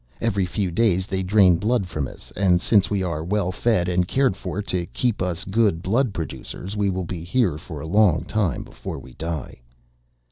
[0.19, 4.07] Every few days they drain blood from us, and since we are well fed and
[4.07, 8.23] cared for to keep us good blood producers, we will be here for a long
[8.25, 9.61] time before we die."